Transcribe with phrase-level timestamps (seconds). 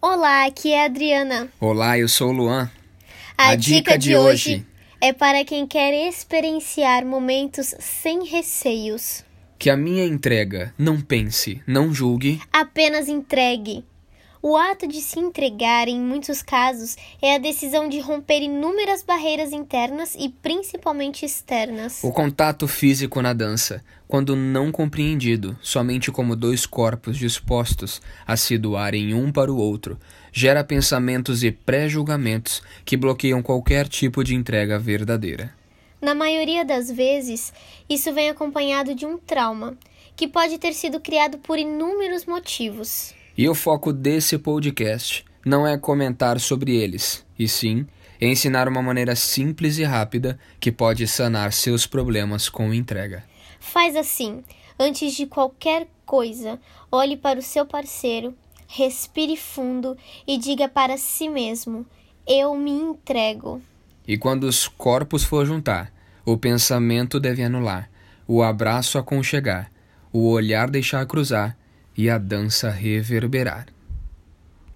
[0.00, 1.48] Olá, aqui é a Adriana.
[1.60, 2.70] Olá, eu sou o Luan.
[3.36, 4.64] A, dica, de hoje
[5.00, 9.24] é para quem quer experienciar momentos sem receios.
[9.58, 12.40] Que a minha entrega não pense, não julgue.
[12.52, 13.84] Apenas entregue.
[14.40, 19.52] O ato de se entregar, em muitos casos, é a decisão de romper inúmeras barreiras
[19.52, 22.04] internas e principalmente externas.
[22.04, 28.56] O contato físico na dança, quando não compreendido somente como dois corpos dispostos a se
[28.56, 29.98] doarem um para o outro,
[30.32, 35.52] gera pensamentos e pré-julgamentos que bloqueiam qualquer tipo de entrega verdadeira.
[36.00, 37.52] Na maioria das vezes,
[37.90, 39.76] isso vem acompanhado de um trauma,
[40.14, 43.12] que pode ter sido criado por inúmeros motivos.
[43.38, 47.86] E o foco desse podcast não é comentar sobre eles, e sim
[48.20, 53.22] ensinar uma maneira simples e rápida que pode sanar seus problemas com entrega.
[53.60, 54.42] Faz assim:
[54.76, 56.58] antes de qualquer coisa,
[56.90, 58.34] olhe para o seu parceiro,
[58.66, 59.96] respire fundo
[60.26, 61.86] e diga para si mesmo:
[62.26, 63.62] Eu me entrego.
[64.04, 65.92] E quando os corpos for juntar,
[66.24, 67.88] o pensamento deve anular,
[68.26, 69.70] o abraço aconchegar,
[70.12, 71.56] o olhar deixar cruzar
[71.98, 73.66] e a dança reverberar.